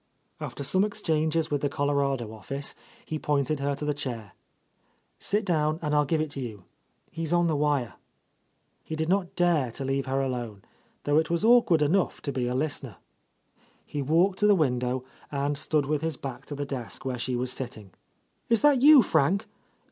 After 0.39 0.63
some 0.63 0.83
exchanges 0.83 1.51
with 1.51 1.61
the 1.61 1.69
Colorado 1.69 2.33
office, 2.33 2.73
he 3.05 3.19
pointed 3.19 3.59
her 3.59 3.75
to 3.75 3.85
the 3.85 3.93
chair. 3.93 4.31
"Sit 5.19 5.45
down 5.45 5.77
and 5.83 5.93
I'll 5.93 6.05
give 6.05 6.19
it 6.21 6.31
to 6.31 6.41
you. 6.41 6.63
He 7.11 7.21
Is 7.21 7.31
on 7.31 7.45
the 7.45 7.55
wire." 7.55 7.93
He 8.83 8.95
did 8.95 9.09
not 9.09 9.35
dare 9.35 9.69
to 9.73 9.85
leave 9.85 10.07
her 10.07 10.19
alone, 10.19 10.63
though 11.03 11.19
It 11.19 11.29
was 11.29 11.45
awkward 11.45 11.83
enough 11.83 12.19
to 12.23 12.31
be 12.31 12.47
a 12.47 12.55
listener. 12.55 12.95
He 13.85 14.01
walked 14.01 14.39
to 14.39 14.47
the 14.47 14.55
window 14.55 15.03
and 15.31 15.55
stood 15.55 15.85
with 15.85 16.01
his 16.01 16.17
back 16.17 16.47
to 16.47 16.55
the 16.55 16.65
desk 16.65 17.05
where 17.05 17.19
she 17.19 17.35
was 17.35 17.53
sitting. 17.53 17.91
"Is 18.49 18.63
that 18.63 18.81
you, 18.81 19.03
Frank? 19.03 19.45